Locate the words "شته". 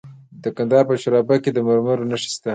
2.35-2.49